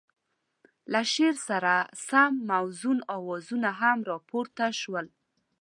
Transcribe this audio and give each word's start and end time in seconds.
له 0.91 1.01
شعر 1.13 1.35
سره 1.47 1.73
سم 2.07 2.33
موزون 2.49 2.99
اوازونه 3.17 3.69
هم 3.79 3.97
را 4.09 4.17
پورته 4.29 4.67
شول. 4.81 5.05